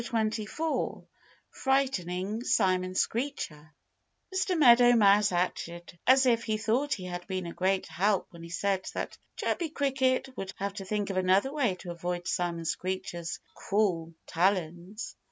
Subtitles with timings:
[0.03, 1.05] XXIV
[1.51, 3.71] FRIGHTENING SIMON SCREECHER
[4.33, 4.57] Mr.
[4.57, 8.49] Meadow Mouse acted as if he thought he had been a great help when he
[8.49, 13.37] said that Chirpy Cricket would have to think of another way to avoid Simon Screecher's
[13.53, 15.15] cruel talons.